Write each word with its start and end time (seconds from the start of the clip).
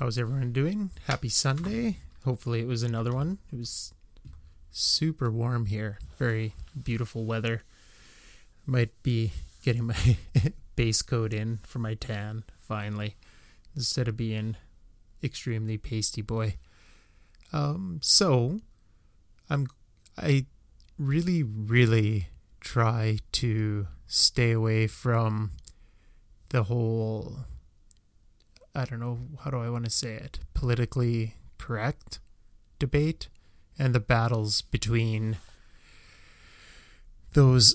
How's 0.00 0.16
everyone 0.16 0.52
doing? 0.52 0.92
Happy 1.08 1.28
Sunday. 1.28 1.98
Hopefully, 2.24 2.60
it 2.60 2.66
was 2.66 2.82
another 2.82 3.12
one. 3.12 3.36
It 3.52 3.58
was 3.58 3.92
super 4.70 5.30
warm 5.30 5.66
here. 5.66 5.98
Very 6.18 6.54
beautiful 6.82 7.26
weather. 7.26 7.64
Might 8.64 9.02
be 9.02 9.32
getting 9.62 9.84
my 9.84 10.16
base 10.74 11.02
coat 11.02 11.34
in 11.34 11.58
for 11.64 11.80
my 11.80 11.92
tan 11.92 12.44
finally 12.66 13.16
instead 13.76 14.08
of 14.08 14.16
being 14.16 14.56
extremely 15.22 15.76
pasty 15.76 16.22
boy. 16.22 16.54
Um, 17.52 18.00
so 18.02 18.60
I'm 19.50 19.66
I 20.16 20.46
really 20.98 21.42
really 21.42 22.28
try 22.60 23.18
to 23.32 23.86
stay 24.06 24.52
away 24.52 24.86
from 24.86 25.50
the 26.48 26.62
whole 26.62 27.40
I 28.74 28.84
don't 28.84 29.00
know 29.00 29.18
how 29.40 29.50
do 29.50 29.58
I 29.58 29.70
want 29.70 29.84
to 29.84 29.90
say 29.90 30.14
it 30.14 30.38
politically 30.54 31.34
correct 31.58 32.20
debate 32.78 33.28
and 33.78 33.94
the 33.94 34.00
battles 34.00 34.62
between 34.62 35.38
those 37.32 37.74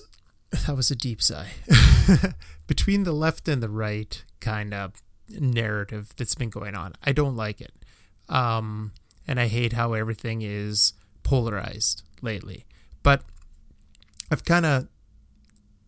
that 0.50 0.76
was 0.76 0.90
a 0.90 0.96
deep 0.96 1.20
sigh 1.20 1.48
between 2.66 3.04
the 3.04 3.12
left 3.12 3.48
and 3.48 3.62
the 3.62 3.68
right 3.68 4.24
kind 4.40 4.72
of 4.72 4.92
narrative 5.28 6.12
that's 6.16 6.34
been 6.34 6.50
going 6.50 6.74
on. 6.74 6.94
I 7.02 7.12
don't 7.12 7.36
like 7.36 7.60
it. 7.60 7.72
Um, 8.28 8.92
and 9.26 9.40
I 9.40 9.48
hate 9.48 9.72
how 9.72 9.92
everything 9.92 10.42
is 10.42 10.92
polarized 11.22 12.02
lately. 12.22 12.64
But 13.02 13.22
I've 14.30 14.44
kind 14.44 14.66
of 14.66 14.88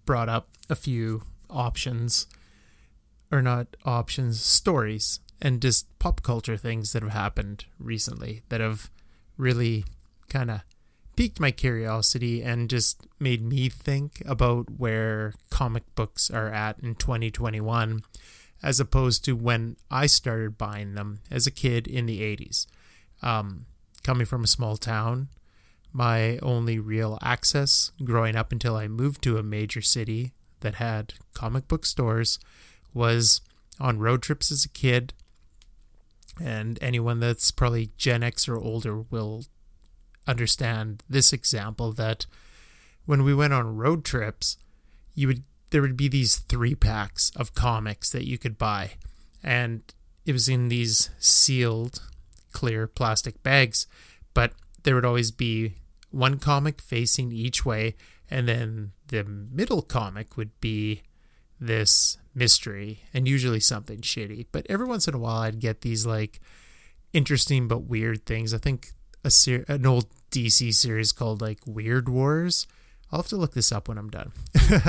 brought 0.04 0.28
up 0.28 0.48
a 0.68 0.74
few 0.74 1.22
options 1.50 2.26
or 3.30 3.42
not 3.42 3.76
options, 3.84 4.40
stories 4.40 5.20
and 5.40 5.62
just 5.62 5.86
pop 5.98 6.22
culture 6.22 6.56
things 6.56 6.92
that 6.92 7.02
have 7.02 7.12
happened 7.12 7.64
recently 7.78 8.42
that 8.48 8.60
have 8.60 8.90
really 9.36 9.84
kind 10.28 10.50
of 10.50 10.60
piqued 11.16 11.40
my 11.40 11.50
curiosity 11.50 12.42
and 12.42 12.70
just 12.70 13.06
made 13.18 13.42
me 13.42 13.68
think 13.68 14.22
about 14.26 14.70
where 14.78 15.32
comic 15.50 15.82
books 15.94 16.30
are 16.30 16.48
at 16.48 16.78
in 16.80 16.94
2021 16.94 18.02
as 18.62 18.80
opposed 18.80 19.24
to 19.24 19.36
when 19.36 19.76
I 19.90 20.06
started 20.06 20.58
buying 20.58 20.94
them 20.94 21.20
as 21.30 21.46
a 21.46 21.52
kid 21.52 21.86
in 21.86 22.06
the 22.06 22.20
80s. 22.20 22.66
Um, 23.22 23.66
coming 24.02 24.26
from 24.26 24.44
a 24.44 24.48
small 24.48 24.76
town, 24.76 25.28
my 25.92 26.38
only 26.38 26.78
real 26.78 27.18
access 27.22 27.92
growing 28.04 28.36
up 28.36 28.52
until 28.52 28.76
I 28.76 28.88
moved 28.88 29.22
to 29.22 29.38
a 29.38 29.42
major 29.42 29.82
city 29.82 30.32
that 30.60 30.76
had 30.76 31.14
comic 31.34 31.68
book 31.68 31.86
stores 31.86 32.38
was 32.94 33.40
on 33.80 33.98
road 33.98 34.22
trips 34.22 34.50
as 34.50 34.64
a 34.64 34.68
kid. 34.68 35.12
And 36.40 36.78
anyone 36.80 37.20
that's 37.20 37.50
probably 37.50 37.90
Gen 37.96 38.22
X 38.22 38.48
or 38.48 38.56
older 38.56 39.02
will 39.02 39.44
understand 40.26 41.02
this 41.08 41.32
example 41.32 41.92
that 41.92 42.26
when 43.06 43.24
we 43.24 43.34
went 43.34 43.54
on 43.54 43.76
road 43.76 44.04
trips, 44.04 44.56
you 45.14 45.26
would 45.26 45.42
there 45.70 45.82
would 45.82 45.96
be 45.96 46.08
these 46.08 46.36
three 46.36 46.74
packs 46.74 47.30
of 47.36 47.54
comics 47.54 48.10
that 48.10 48.26
you 48.26 48.38
could 48.38 48.56
buy, 48.56 48.92
and 49.42 49.82
it 50.24 50.32
was 50.32 50.48
in 50.48 50.68
these 50.68 51.10
sealed 51.18 52.02
clear 52.52 52.86
plastic 52.86 53.42
bags, 53.42 53.86
but 54.32 54.52
there 54.82 54.94
would 54.94 55.04
always 55.04 55.30
be 55.30 55.74
one 56.10 56.38
comic 56.38 56.80
facing 56.80 57.32
each 57.32 57.66
way, 57.66 57.94
and 58.30 58.48
then 58.48 58.92
the 59.08 59.24
middle 59.24 59.82
comic 59.82 60.36
would 60.36 60.58
be 60.60 61.02
this 61.60 62.18
mystery 62.34 63.00
and 63.12 63.26
usually 63.26 63.60
something 63.60 64.00
shitty. 64.00 64.46
But 64.52 64.66
every 64.68 64.86
once 64.86 65.08
in 65.08 65.14
a 65.14 65.18
while, 65.18 65.42
I'd 65.42 65.60
get 65.60 65.80
these 65.80 66.06
like 66.06 66.40
interesting 67.12 67.68
but 67.68 67.84
weird 67.84 68.26
things. 68.26 68.54
I 68.54 68.58
think 68.58 68.92
a 69.24 69.30
ser- 69.30 69.64
an 69.68 69.86
old 69.86 70.06
DC 70.30 70.74
series 70.74 71.12
called 71.12 71.40
like 71.40 71.60
Weird 71.66 72.08
Wars. 72.08 72.66
I'll 73.10 73.20
have 73.20 73.28
to 73.28 73.36
look 73.36 73.54
this 73.54 73.72
up 73.72 73.88
when 73.88 73.98
I'm 73.98 74.10
done. 74.10 74.32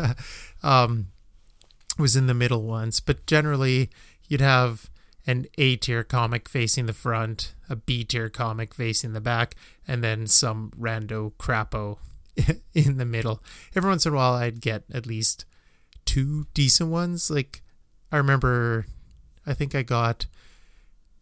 um, 0.63 1.07
was 1.97 2.15
in 2.15 2.27
the 2.27 2.33
middle 2.33 2.63
once, 2.63 2.99
but 2.99 3.25
generally 3.25 3.89
you'd 4.27 4.41
have 4.41 4.89
an 5.25 5.45
A 5.57 5.75
tier 5.75 6.03
comic 6.03 6.49
facing 6.49 6.85
the 6.85 6.93
front, 6.93 7.53
a 7.69 7.75
B 7.75 8.03
tier 8.03 8.29
comic 8.29 8.73
facing 8.73 9.13
the 9.13 9.21
back, 9.21 9.55
and 9.87 10.03
then 10.03 10.27
some 10.27 10.71
rando 10.79 11.33
crapo 11.33 11.97
in 12.73 12.97
the 12.97 13.05
middle. 13.05 13.43
Every 13.75 13.89
once 13.89 14.05
in 14.05 14.13
a 14.13 14.15
while, 14.15 14.33
I'd 14.33 14.61
get 14.61 14.83
at 14.91 15.05
least 15.05 15.45
two 16.09 16.47
decent 16.55 16.89
ones. 16.89 17.29
Like 17.29 17.61
I 18.11 18.17
remember, 18.17 18.87
I 19.45 19.53
think 19.53 19.75
I 19.75 19.83
got 19.83 20.25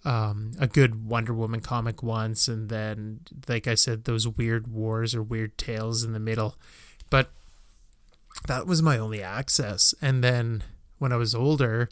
um, 0.05 0.53
a 0.57 0.65
good 0.65 1.05
Wonder 1.05 1.33
Woman 1.33 1.59
comic 1.59 2.01
once, 2.01 2.47
and 2.47 2.69
then, 2.69 3.19
like 3.49 3.67
I 3.67 3.75
said, 3.75 4.05
those 4.05 4.29
weird 4.29 4.69
wars 4.69 5.13
or 5.13 5.21
weird 5.21 5.57
tales 5.57 6.05
in 6.05 6.13
the 6.13 6.21
middle. 6.21 6.55
But 7.09 7.31
that 8.47 8.65
was 8.65 8.81
my 8.81 8.97
only 8.97 9.21
access. 9.21 9.93
And 10.01 10.23
then 10.23 10.63
when 10.99 11.11
I 11.11 11.17
was 11.17 11.35
older, 11.35 11.89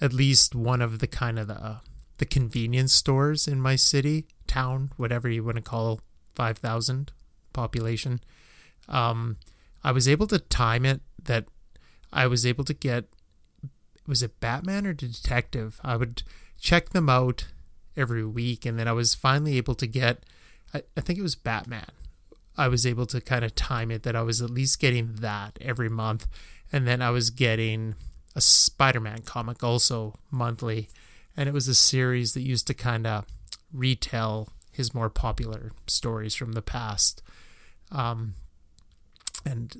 at 0.00 0.12
least 0.12 0.52
one 0.56 0.82
of 0.82 0.98
the 0.98 1.06
kind 1.06 1.38
of 1.38 1.46
the 1.46 1.80
the 2.18 2.26
convenience 2.26 2.92
stores 2.92 3.46
in 3.46 3.60
my 3.60 3.76
city, 3.76 4.26
town, 4.48 4.90
whatever 4.96 5.28
you 5.28 5.44
want 5.44 5.56
to 5.56 5.62
call 5.62 6.00
five 6.34 6.58
thousand 6.58 7.12
population, 7.52 8.20
um, 8.88 9.36
I 9.84 9.92
was 9.92 10.08
able 10.08 10.26
to 10.26 10.40
time 10.40 10.84
it 10.84 11.02
that 11.22 11.44
I 12.12 12.26
was 12.26 12.44
able 12.44 12.64
to 12.64 12.74
get 12.74 13.06
was 14.06 14.22
it 14.22 14.40
Batman 14.40 14.86
or 14.86 14.92
Detective? 14.92 15.80
I 15.84 15.96
would 15.96 16.22
check 16.60 16.90
them 16.90 17.08
out 17.08 17.46
every 17.96 18.24
week, 18.24 18.66
and 18.66 18.78
then 18.78 18.88
I 18.88 18.92
was 18.92 19.14
finally 19.14 19.56
able 19.56 19.74
to 19.76 19.86
get. 19.86 20.24
I, 20.74 20.82
I 20.96 21.00
think 21.00 21.18
it 21.18 21.22
was 21.22 21.34
Batman. 21.34 21.86
I 22.56 22.68
was 22.68 22.86
able 22.86 23.06
to 23.06 23.20
kind 23.20 23.44
of 23.44 23.54
time 23.54 23.90
it 23.90 24.02
that 24.02 24.16
I 24.16 24.22
was 24.22 24.42
at 24.42 24.50
least 24.50 24.80
getting 24.80 25.14
that 25.16 25.58
every 25.60 25.88
month, 25.88 26.26
and 26.72 26.86
then 26.86 27.00
I 27.00 27.10
was 27.10 27.30
getting 27.30 27.94
a 28.34 28.40
Spider-Man 28.40 29.22
comic 29.22 29.62
also 29.62 30.18
monthly, 30.30 30.88
and 31.36 31.48
it 31.48 31.52
was 31.52 31.68
a 31.68 31.74
series 31.74 32.34
that 32.34 32.42
used 32.42 32.66
to 32.66 32.74
kind 32.74 33.06
of 33.06 33.26
retell 33.72 34.48
his 34.70 34.94
more 34.94 35.10
popular 35.10 35.72
stories 35.86 36.34
from 36.34 36.52
the 36.52 36.62
past. 36.62 37.22
Um, 37.90 38.34
and 39.44 39.76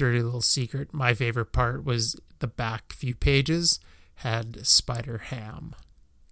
dirty 0.00 0.22
little 0.22 0.40
secret, 0.40 0.94
my 0.94 1.12
favorite 1.12 1.52
part 1.52 1.84
was 1.84 2.18
the 2.38 2.46
back 2.46 2.94
few 2.94 3.14
pages 3.14 3.80
had 4.16 4.66
Spider 4.66 5.18
Ham 5.18 5.74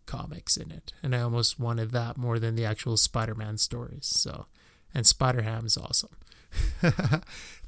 comics 0.06 0.56
in 0.56 0.70
it, 0.70 0.94
and 1.02 1.14
I 1.14 1.20
almost 1.20 1.60
wanted 1.60 1.90
that 1.90 2.16
more 2.16 2.38
than 2.38 2.54
the 2.54 2.64
actual 2.64 2.96
Spider-Man 2.96 3.58
stories. 3.58 4.06
So, 4.06 4.46
and 4.94 5.06
Spider 5.06 5.42
Ham 5.42 5.66
is 5.66 5.76
awesome. 5.76 6.16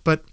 but 0.04 0.24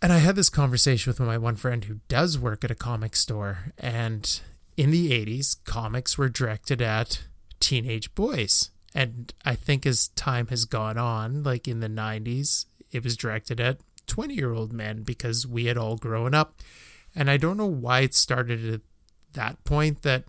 and 0.00 0.10
I 0.10 0.18
had 0.18 0.36
this 0.36 0.48
conversation 0.48 1.10
with 1.10 1.20
my 1.20 1.36
one 1.36 1.56
friend 1.56 1.84
who 1.84 2.00
does 2.08 2.38
work 2.38 2.64
at 2.64 2.70
a 2.70 2.74
comic 2.74 3.14
store, 3.14 3.74
and 3.76 4.40
in 4.74 4.90
the 4.90 5.10
80s, 5.10 5.62
comics 5.64 6.16
were 6.16 6.30
directed 6.30 6.80
at 6.80 7.24
teenage 7.60 8.14
boys. 8.14 8.70
And 8.94 9.34
I 9.44 9.54
think 9.54 9.84
as 9.84 10.08
time 10.08 10.46
has 10.46 10.64
gone 10.64 10.96
on, 10.96 11.42
like 11.42 11.68
in 11.68 11.80
the 11.80 11.88
90s, 11.88 12.64
it 12.92 13.02
was 13.02 13.16
directed 13.16 13.60
at 13.60 13.78
20 14.06 14.34
year 14.34 14.52
old 14.52 14.72
men 14.72 15.02
because 15.02 15.46
we 15.46 15.66
had 15.66 15.78
all 15.78 15.96
grown 15.96 16.34
up. 16.34 16.60
And 17.14 17.30
I 17.30 17.36
don't 17.36 17.56
know 17.56 17.66
why 17.66 18.00
it 18.00 18.14
started 18.14 18.72
at 18.72 18.80
that 19.32 19.62
point 19.64 20.02
that 20.02 20.24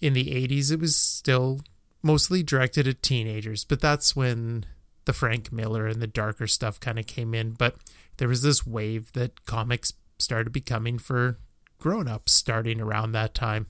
in 0.00 0.12
the 0.12 0.26
80s 0.26 0.72
it 0.72 0.80
was 0.80 0.96
still 0.96 1.60
mostly 2.02 2.42
directed 2.42 2.88
at 2.88 3.02
teenagers, 3.02 3.64
but 3.64 3.80
that's 3.80 4.16
when 4.16 4.66
the 5.04 5.12
Frank 5.12 5.52
Miller 5.52 5.86
and 5.86 6.00
the 6.00 6.06
darker 6.06 6.46
stuff 6.46 6.80
kind 6.80 6.98
of 6.98 7.06
came 7.06 7.34
in. 7.34 7.52
But 7.52 7.76
there 8.16 8.28
was 8.28 8.42
this 8.42 8.66
wave 8.66 9.12
that 9.12 9.46
comics 9.46 9.92
started 10.18 10.52
becoming 10.52 10.98
for 10.98 11.38
grown 11.78 12.08
ups 12.08 12.32
starting 12.32 12.80
around 12.80 13.12
that 13.12 13.34
time. 13.34 13.66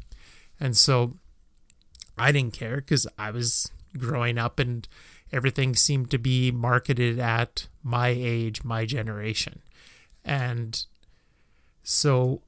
And 0.60 0.76
so 0.76 1.14
I 2.18 2.32
didn't 2.32 2.52
care 2.52 2.76
because 2.76 3.06
I 3.18 3.30
was 3.30 3.70
growing 3.96 4.38
up 4.38 4.58
and 4.58 4.86
everything 5.32 5.74
seemed 5.74 6.10
to 6.10 6.18
be 6.18 6.50
marketed 6.50 7.18
at 7.18 7.66
my 7.82 8.08
age, 8.08 8.64
my 8.64 8.84
generation. 8.84 9.60
And 10.24 10.84
so 11.82 12.42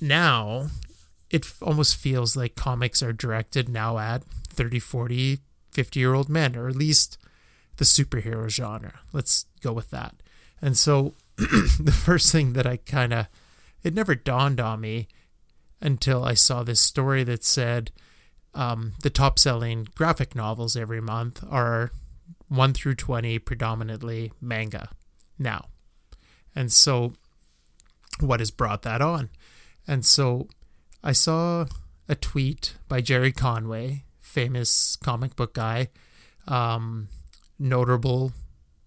now 0.00 0.66
it 1.30 1.46
almost 1.62 1.96
feels 1.96 2.36
like 2.36 2.54
comics 2.54 3.02
are 3.02 3.12
directed 3.12 3.68
now 3.68 3.98
at 3.98 4.24
30, 4.48 4.78
40, 4.80 5.38
50 5.70 6.00
year 6.00 6.14
old 6.14 6.28
men, 6.28 6.56
or 6.56 6.68
at 6.68 6.76
least 6.76 7.16
the 7.76 7.84
superhero 7.84 8.48
genre. 8.48 9.00
Let's 9.12 9.46
go 9.62 9.72
with 9.72 9.90
that. 9.90 10.14
And 10.60 10.76
so 10.76 11.14
the 11.36 11.96
first 11.96 12.30
thing 12.30 12.52
that 12.52 12.66
I 12.66 12.76
kind 12.76 13.12
of, 13.12 13.26
it 13.82 13.94
never 13.94 14.14
dawned 14.14 14.60
on 14.60 14.80
me 14.80 15.08
until 15.80 16.24
I 16.24 16.34
saw 16.34 16.62
this 16.62 16.80
story 16.80 17.24
that 17.24 17.42
said 17.42 17.90
um, 18.54 18.92
the 19.02 19.10
top 19.10 19.38
selling 19.38 19.88
graphic 19.94 20.34
novels 20.34 20.76
every 20.76 21.00
month 21.00 21.44
are 21.50 21.90
1 22.48 22.74
through 22.74 22.94
20, 22.96 23.38
predominantly 23.38 24.32
manga 24.40 24.90
now. 25.38 25.66
And 26.54 26.70
so, 26.70 27.14
what 28.20 28.40
has 28.40 28.50
brought 28.50 28.82
that 28.82 29.00
on? 29.00 29.30
And 29.86 30.04
so, 30.04 30.48
I 31.02 31.12
saw 31.12 31.66
a 32.08 32.14
tweet 32.14 32.74
by 32.88 33.00
Gerry 33.00 33.32
Conway, 33.32 34.04
famous 34.20 34.96
comic 34.96 35.34
book 35.34 35.54
guy, 35.54 35.88
um, 36.46 37.08
notable, 37.58 38.32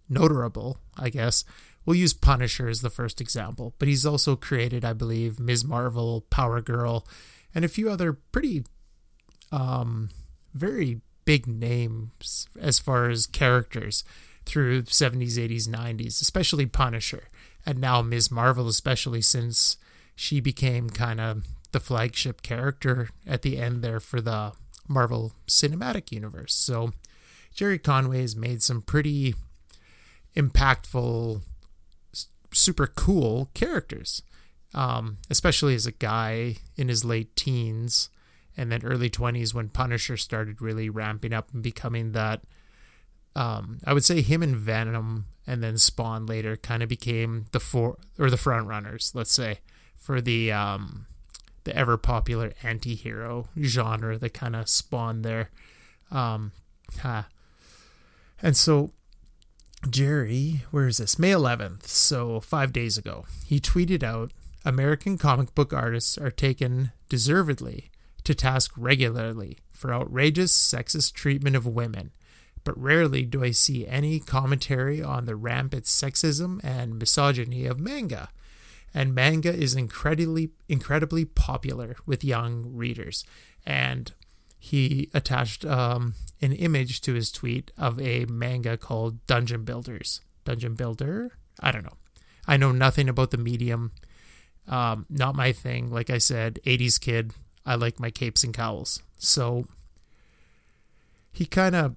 notable, 0.08 0.78
I 0.98 1.10
guess. 1.10 1.44
We'll 1.86 1.96
use 1.96 2.14
Punisher 2.14 2.68
as 2.68 2.82
the 2.82 2.90
first 2.90 3.22
example, 3.22 3.74
but 3.78 3.88
he's 3.88 4.06
also 4.06 4.36
created, 4.36 4.84
I 4.84 4.94
believe, 4.94 5.40
Ms. 5.40 5.64
Marvel, 5.66 6.22
Power 6.30 6.62
Girl, 6.62 7.08
and 7.54 7.64
a 7.64 7.70
few 7.70 7.90
other 7.90 8.14
pretty, 8.14 8.64
um, 9.52 10.10
very 10.54 11.02
big 11.26 11.48
names 11.48 12.48
as 12.60 12.80
far 12.80 13.10
as 13.10 13.28
characters 13.28 14.04
through 14.46 14.84
70s, 14.84 15.34
80s, 15.34 15.68
90s, 15.68 16.22
especially 16.22 16.66
Punisher, 16.68 17.30
and 17.66 17.80
now 17.80 18.02
Ms. 18.02 18.32
Marvel, 18.32 18.68
especially 18.68 19.22
since 19.22 19.78
she 20.16 20.40
became 20.40 20.90
kind 20.90 21.20
of 21.20 21.44
the 21.72 21.80
flagship 21.80 22.42
character 22.42 23.10
at 23.28 23.42
the 23.42 23.58
end 23.58 23.82
there 23.82 24.00
for 24.00 24.22
the 24.22 24.54
Marvel 24.88 25.34
Cinematic 25.48 26.12
Universe. 26.12 26.54
So 26.54 26.94
Gerry 27.54 27.80
Conway 27.80 28.22
has 28.22 28.36
made 28.36 28.62
some 28.62 28.82
pretty 28.82 29.36
impactful, 30.36 31.42
super 32.54 32.88
cool 32.88 33.50
characters, 33.54 34.22
um, 34.74 35.18
especially 35.30 35.74
as 35.74 35.86
a 35.88 35.92
guy 35.92 36.58
in 36.78 36.88
his 36.88 37.04
late 37.04 37.36
teens 37.36 38.10
and 38.58 38.72
then 38.72 38.84
early 38.84 39.10
20s 39.10 39.54
when 39.54 39.70
Punisher 39.70 40.18
started 40.18 40.62
really 40.62 40.90
ramping 40.90 41.34
up 41.34 41.54
and 41.54 41.62
becoming 41.62 42.14
that. 42.14 42.44
Um, 43.36 43.80
I 43.86 43.94
would 43.94 44.06
say 44.06 44.22
him 44.22 44.42
and 44.42 44.56
Venom 44.56 45.26
and 45.46 45.62
then 45.62 45.78
Spawn 45.78 46.26
later 46.26 46.56
kind 46.56 46.82
of 46.82 46.90
became 46.90 47.46
the 47.52 47.60
four 47.60 47.98
or 48.18 48.30
the 48.30 48.38
front 48.38 48.68
runners, 48.68 49.12
let's 49.14 49.34
say, 49.34 49.60
for 49.98 50.22
the 50.22 50.52
um, 50.52 51.06
the 51.66 51.76
ever 51.76 51.98
popular 51.98 52.54
anti-hero 52.64 53.50
genre 53.62 54.18
that 54.18 54.34
kind 54.34 54.56
of 54.56 54.70
spawned 54.70 55.26
there. 55.26 55.50
Um. 56.12 56.52
And 58.42 58.56
so 58.56 58.92
Gerry, 59.90 60.64
where 60.72 60.88
is 60.88 60.98
this? 60.98 61.20
May 61.20 61.32
11th, 61.32 61.88
so 61.88 62.40
5 62.40 62.74
days 62.74 62.98
ago. 62.98 63.26
He 63.46 63.60
tweeted 63.60 64.04
out 64.04 64.32
American 64.64 65.18
comic 65.18 65.54
book 65.54 65.74
artists 65.74 66.18
are 66.18 66.32
taken 66.32 66.92
deservedly 67.10 67.92
to 68.26 68.36
task 68.36 68.72
regularly 68.78 69.58
for 69.72 69.94
outrageous 69.94 70.56
sexist 70.56 71.14
treatment 71.14 71.56
of 71.56 71.66
women, 71.66 72.12
but 72.64 72.80
rarely 72.80 73.24
do 73.24 73.44
I 73.44 73.52
see 73.52 73.88
any 73.88 74.20
commentary 74.20 75.02
on 75.02 75.26
the 75.26 75.36
rampant 75.36 75.86
sexism 75.86 76.60
and 76.64 77.00
misogyny 77.00 77.66
of 77.66 77.80
manga 77.80 78.30
and 78.96 79.14
manga 79.14 79.54
is 79.54 79.76
incredibly 79.76 80.52
incredibly 80.70 81.26
popular 81.26 81.98
with 82.06 82.24
young 82.24 82.74
readers. 82.74 83.26
And 83.66 84.12
he 84.58 85.10
attached 85.14 85.66
um, 85.66 86.16
an 86.42 86.54
image 86.54 87.02
to 87.02 87.14
his 87.14 87.30
tweet 87.30 87.72
of 87.78 88.02
a 88.02 88.26
manga 88.26 88.78
called 88.78 89.24
Dungeon 89.28 89.66
Builders. 89.66 90.22
Dungeon 90.46 90.76
Builder? 90.76 91.34
I 91.60 91.72
don't 91.72 91.84
know. 91.84 91.98
I 92.48 92.56
know 92.56 92.72
nothing 92.72 93.10
about 93.10 93.32
the 93.32 93.38
medium. 93.38 93.92
Um, 94.68 95.06
not 95.10 95.36
my 95.36 95.52
thing. 95.52 95.92
Like 95.92 96.10
I 96.10 96.18
said, 96.18 96.60
80s 96.66 97.00
kid. 97.00 97.34
I 97.66 97.76
like 97.76 98.00
my 98.00 98.12
capes 98.12 98.44
and 98.44 98.54
cowls. 98.54 99.02
So 99.18 99.66
he 101.32 101.46
kind 101.46 101.76
of 101.76 101.96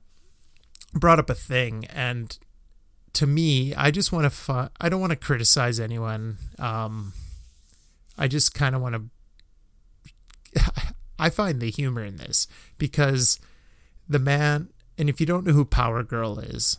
brought 0.93 1.19
up 1.19 1.31
a 1.31 1.35
thing, 1.35 1.85
and 1.87 2.39
to 3.15 3.27
me, 3.27 3.75
I 3.75 3.91
just 3.91 4.13
want 4.13 4.25
to. 4.25 4.31
Fu- 4.31 4.69
I 4.81 4.89
don't 4.89 5.01
want 5.01 5.11
to 5.11 5.17
criticize 5.17 5.79
anyone. 5.79 6.39
Um, 6.59 7.13
I 8.17 8.29
just 8.29 8.55
kind 8.55 8.75
of 8.75 8.83
want 8.83 9.11
to. 10.55 10.63
I 11.19 11.31
find 11.31 11.61
the 11.61 11.71
humor 11.71 12.05
in 12.05 12.17
this 12.17 12.47
because 12.79 13.41
the 14.09 14.19
man, 14.19 14.71
and 14.97 15.09
if 15.09 15.21
you 15.21 15.27
don't 15.27 15.45
know 15.47 15.53
who 15.53 15.65
Power 15.65 16.03
Girl 16.03 16.39
is, 16.39 16.79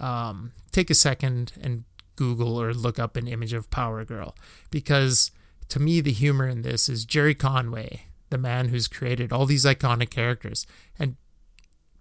um, 0.00 0.52
take 0.72 0.90
a 0.90 0.94
second 0.94 1.52
and 1.60 1.84
Google 2.16 2.60
or 2.60 2.74
look 2.74 2.98
up 2.98 3.16
an 3.16 3.28
image 3.28 3.52
of 3.52 3.70
Power 3.70 4.04
Girl 4.04 4.34
because 4.70 5.30
to 5.68 5.80
me, 5.80 6.00
the 6.00 6.12
humor 6.12 6.46
in 6.46 6.62
this 6.62 6.88
is 6.88 7.04
Gerry 7.04 7.34
Conway, 7.34 8.06
the 8.30 8.38
man 8.38 8.68
who's 8.68 8.88
created 8.88 9.32
all 9.32 9.46
these 9.46 9.64
iconic 9.64 10.10
characters, 10.10 10.66
and 10.98 11.16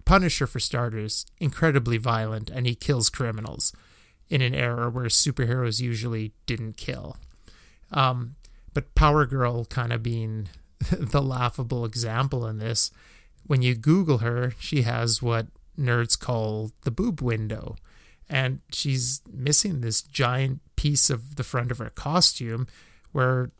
Punisher, 0.05 0.47
for 0.47 0.59
starters, 0.59 1.25
incredibly 1.39 1.97
violent 1.97 2.49
and 2.49 2.65
he 2.65 2.75
kills 2.75 3.09
criminals 3.09 3.73
in 4.29 4.41
an 4.41 4.53
era 4.53 4.89
where 4.89 5.05
superheroes 5.05 5.79
usually 5.79 6.33
didn't 6.45 6.77
kill. 6.77 7.17
Um, 7.91 8.35
but 8.73 8.95
Power 8.95 9.25
Girl 9.25 9.65
kind 9.65 9.93
of 9.93 10.03
being 10.03 10.49
the 10.91 11.21
laughable 11.21 11.85
example 11.85 12.45
in 12.47 12.57
this. 12.57 12.91
When 13.45 13.61
you 13.61 13.75
Google 13.75 14.19
her, 14.19 14.53
she 14.59 14.81
has 14.81 15.21
what 15.21 15.47
nerds 15.77 16.19
call 16.19 16.71
the 16.81 16.91
boob 16.91 17.21
window. 17.21 17.75
And 18.29 18.61
she's 18.71 19.21
missing 19.31 19.81
this 19.81 20.01
giant 20.01 20.61
piece 20.75 21.09
of 21.09 21.35
the 21.35 21.43
front 21.43 21.71
of 21.71 21.77
her 21.77 21.89
costume 21.89 22.67
where 23.13 23.51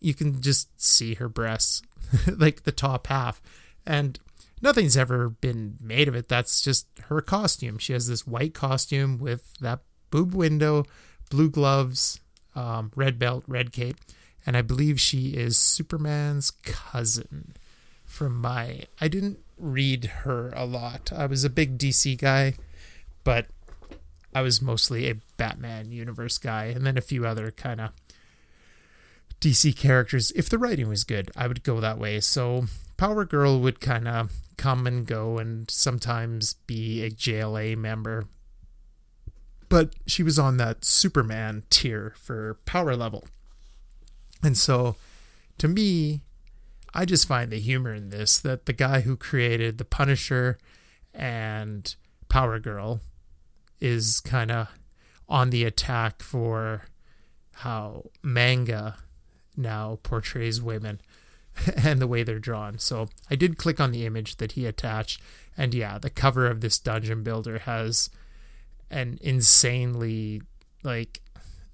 you 0.00 0.14
can 0.14 0.42
just 0.42 0.68
see 0.80 1.14
her 1.14 1.28
breasts, 1.28 1.82
like 2.36 2.64
the 2.64 2.72
top 2.72 3.06
half. 3.06 3.40
And 3.86 4.18
nothing's 4.60 4.96
ever 4.96 5.28
been 5.28 5.78
made 5.80 6.08
of 6.08 6.14
it. 6.14 6.28
That's 6.28 6.60
just 6.60 6.86
her 7.08 7.20
costume. 7.20 7.78
She 7.78 7.92
has 7.92 8.08
this 8.08 8.26
white 8.26 8.54
costume 8.54 9.18
with 9.18 9.54
that 9.60 9.80
boob 10.10 10.34
window, 10.34 10.84
blue 11.30 11.50
gloves, 11.50 12.20
um, 12.54 12.92
red 12.94 13.18
belt, 13.18 13.44
red 13.46 13.72
cape, 13.72 13.96
and 14.44 14.56
I 14.56 14.62
believe 14.62 15.00
she 15.00 15.30
is 15.30 15.58
Superman's 15.58 16.50
cousin. 16.50 17.54
From 18.04 18.36
my, 18.40 18.82
I 19.00 19.08
didn't 19.08 19.38
read 19.56 20.04
her 20.04 20.52
a 20.54 20.66
lot. 20.66 21.10
I 21.14 21.24
was 21.24 21.44
a 21.44 21.50
big 21.50 21.78
DC 21.78 22.18
guy, 22.18 22.54
but 23.24 23.46
I 24.34 24.42
was 24.42 24.60
mostly 24.60 25.08
a 25.08 25.16
Batman 25.38 25.92
universe 25.92 26.36
guy, 26.36 26.66
and 26.66 26.86
then 26.86 26.98
a 26.98 27.02
few 27.02 27.26
other 27.26 27.50
kind 27.50 27.80
of 27.80 27.90
DC 29.42 29.76
characters. 29.76 30.30
If 30.36 30.48
the 30.48 30.56
writing 30.56 30.88
was 30.88 31.02
good, 31.02 31.32
I 31.36 31.48
would 31.48 31.64
go 31.64 31.80
that 31.80 31.98
way. 31.98 32.20
So 32.20 32.66
Power 32.96 33.24
Girl 33.24 33.58
would 33.58 33.80
kind 33.80 34.06
of 34.06 34.32
come 34.56 34.86
and 34.86 35.04
go 35.04 35.38
and 35.38 35.68
sometimes 35.68 36.54
be 36.68 37.02
a 37.02 37.10
JLA 37.10 37.76
member. 37.76 38.26
But 39.68 39.94
she 40.06 40.22
was 40.22 40.38
on 40.38 40.58
that 40.58 40.84
Superman 40.84 41.64
tier 41.70 42.14
for 42.16 42.58
power 42.66 42.94
level. 42.94 43.24
And 44.44 44.56
so 44.56 44.94
to 45.58 45.66
me, 45.66 46.20
I 46.94 47.04
just 47.04 47.26
find 47.26 47.50
the 47.50 47.58
humor 47.58 47.92
in 47.92 48.10
this 48.10 48.38
that 48.38 48.66
the 48.66 48.72
guy 48.72 49.00
who 49.00 49.16
created 49.16 49.78
The 49.78 49.84
Punisher 49.84 50.56
and 51.12 51.92
Power 52.28 52.60
Girl 52.60 53.00
is 53.80 54.20
kind 54.20 54.52
of 54.52 54.68
on 55.28 55.50
the 55.50 55.64
attack 55.64 56.22
for 56.22 56.82
how 57.56 58.04
manga 58.22 58.98
now 59.56 59.98
portrays 60.02 60.60
women 60.60 61.00
and 61.76 62.00
the 62.00 62.06
way 62.06 62.22
they're 62.22 62.38
drawn. 62.38 62.78
So 62.78 63.08
I 63.30 63.36
did 63.36 63.58
click 63.58 63.80
on 63.80 63.92
the 63.92 64.06
image 64.06 64.36
that 64.36 64.52
he 64.52 64.66
attached, 64.66 65.20
and 65.56 65.74
yeah, 65.74 65.98
the 65.98 66.10
cover 66.10 66.46
of 66.46 66.60
this 66.60 66.78
dungeon 66.78 67.22
builder 67.22 67.58
has 67.60 68.10
an 68.90 69.18
insanely, 69.22 70.42
like, 70.82 71.20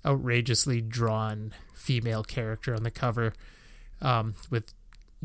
outrageously 0.05 0.81
drawn 0.81 1.53
female 1.75 2.23
character 2.23 2.75
on 2.75 2.83
the 2.83 2.91
cover 2.91 3.33
um, 4.01 4.35
with 4.51 4.73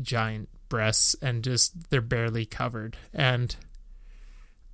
giant 0.00 0.48
breasts, 0.68 1.14
and 1.22 1.44
just 1.44 1.90
they're 1.90 2.00
barely 2.00 2.44
covered. 2.44 2.96
And 3.12 3.54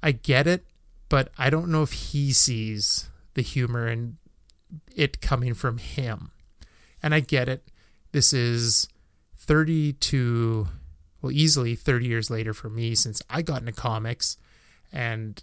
I 0.03 0.13
get 0.13 0.47
it, 0.47 0.65
but 1.09 1.31
I 1.37 1.51
don't 1.51 1.69
know 1.69 1.83
if 1.83 1.93
he 1.93 2.33
sees 2.33 3.11
the 3.35 3.43
humor 3.43 3.87
in 3.87 4.17
it 4.95 5.21
coming 5.21 5.55
from 5.55 5.79
him. 5.79 6.31
And 7.03 7.15
I 7.15 7.21
get 7.21 7.49
it. 7.49 7.70
This 8.13 8.33
is 8.33 8.89
30 9.39 9.95
to, 9.95 10.69
well, 11.23 11.33
easily 11.33 11.75
30 11.75 12.07
years 12.07 12.31
later 12.31 12.53
for 12.53 12.69
me 12.69 12.95
since 12.95 13.23
I 13.31 13.43
got 13.43 13.61
into 13.61 13.73
comics. 13.73 14.37
And 14.93 15.43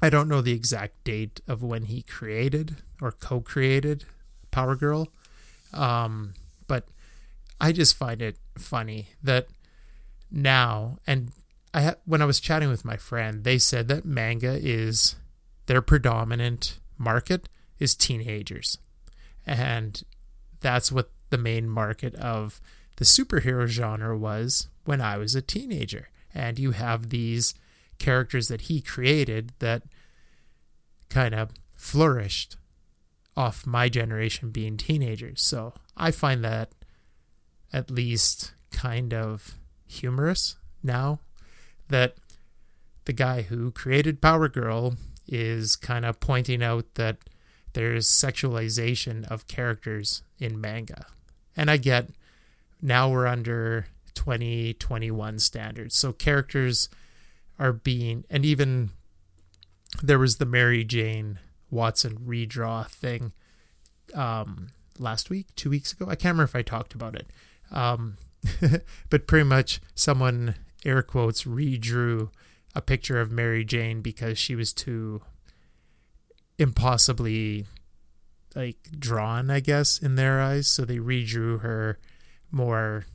I 0.00 0.10
don't 0.10 0.28
know 0.28 0.40
the 0.40 0.52
exact 0.52 1.04
date 1.04 1.40
of 1.46 1.62
when 1.62 1.84
he 1.84 2.02
created 2.02 2.76
or 3.00 3.12
co 3.12 3.40
created 3.40 4.04
Power 4.50 4.76
Girl. 4.76 5.08
Um, 5.74 6.34
but 6.66 6.88
I 7.60 7.72
just 7.72 7.96
find 7.96 8.22
it 8.22 8.36
funny 8.56 9.08
that 9.22 9.48
now, 10.30 10.98
and 11.06 11.32
I 11.74 11.82
ha- 11.82 11.94
when 12.04 12.22
I 12.22 12.26
was 12.26 12.40
chatting 12.40 12.68
with 12.68 12.84
my 12.84 12.96
friend, 12.96 13.44
they 13.44 13.58
said 13.58 13.88
that 13.88 14.04
manga 14.04 14.58
is 14.60 15.16
their 15.66 15.82
predominant 15.82 16.78
market 16.96 17.48
is 17.78 17.94
teenagers. 17.94 18.78
And 19.46 20.02
that's 20.60 20.90
what 20.90 21.10
the 21.30 21.38
main 21.38 21.68
market 21.68 22.14
of 22.16 22.60
the 22.96 23.04
superhero 23.04 23.66
genre 23.66 24.16
was 24.16 24.68
when 24.84 25.00
I 25.00 25.16
was 25.16 25.34
a 25.34 25.42
teenager. 25.42 26.08
And 26.34 26.58
you 26.58 26.72
have 26.72 27.10
these 27.10 27.54
characters 27.98 28.48
that 28.48 28.62
he 28.62 28.80
created 28.80 29.52
that 29.58 29.82
kind 31.08 31.34
of 31.34 31.50
flourished 31.76 32.56
off 33.36 33.66
my 33.66 33.88
generation 33.88 34.50
being 34.50 34.76
teenagers. 34.76 35.40
So 35.40 35.74
I 35.96 36.10
find 36.10 36.44
that 36.44 36.72
at 37.72 37.90
least 37.90 38.52
kind 38.72 39.14
of 39.14 39.54
humorous 39.86 40.56
now 40.82 41.20
that 41.88 42.16
the 43.04 43.12
guy 43.12 43.42
who 43.42 43.70
created 43.70 44.20
Power 44.20 44.48
Girl 44.48 44.96
is 45.26 45.76
kind 45.76 46.04
of 46.04 46.20
pointing 46.20 46.62
out 46.62 46.86
that 46.94 47.18
there's 47.72 48.06
sexualization 48.06 49.26
of 49.30 49.46
characters 49.46 50.22
in 50.38 50.60
manga. 50.60 51.06
And 51.58 51.70
I 51.70 51.76
get 51.76 52.08
now 52.80 53.10
we're 53.10 53.26
under 53.26 53.86
2021 54.14 55.40
standards. 55.40 55.96
So 55.96 56.12
characters 56.12 56.88
are 57.58 57.72
being, 57.72 58.24
and 58.30 58.46
even 58.46 58.90
there 60.02 60.20
was 60.20 60.36
the 60.36 60.46
Mary 60.46 60.84
Jane 60.84 61.40
Watson 61.70 62.18
redraw 62.18 62.86
thing 62.86 63.32
um, 64.14 64.68
last 65.00 65.30
week, 65.30 65.48
two 65.56 65.70
weeks 65.70 65.92
ago. 65.92 66.06
I 66.06 66.14
can't 66.14 66.34
remember 66.34 66.44
if 66.44 66.54
I 66.54 66.62
talked 66.62 66.94
about 66.94 67.16
it. 67.16 67.26
Um, 67.72 68.16
but 69.10 69.26
pretty 69.26 69.44
much 69.44 69.80
someone, 69.96 70.54
air 70.84 71.02
quotes, 71.02 71.42
redrew 71.42 72.30
a 72.76 72.80
picture 72.80 73.20
of 73.20 73.32
Mary 73.32 73.64
Jane 73.64 74.00
because 74.00 74.38
she 74.38 74.54
was 74.54 74.72
too 74.72 75.22
impossibly 76.56 77.66
like 78.54 78.76
drawn, 78.98 79.50
I 79.50 79.60
guess, 79.60 79.98
in 79.98 80.14
their 80.14 80.40
eyes. 80.40 80.68
So 80.68 80.84
they 80.84 80.98
redrew 80.98 81.60
her 81.60 81.98
more 82.50 83.06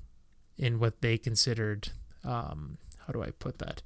in 0.58 0.80
what 0.80 1.02
they 1.02 1.18
considered 1.18 1.90
um, 2.24 2.78
how 3.06 3.14
do 3.14 3.22
I 3.22 3.32
put 3.32 3.60
that? 3.60 3.82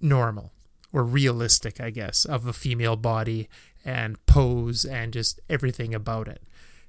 Normal 0.00 0.52
or 0.92 1.04
realistic, 1.04 1.80
I 1.80 1.90
guess, 1.90 2.24
of 2.24 2.46
a 2.46 2.52
female 2.52 2.96
body 2.96 3.48
and 3.84 4.24
pose 4.26 4.84
and 4.84 5.12
just 5.12 5.40
everything 5.48 5.94
about 5.94 6.28
it. 6.28 6.42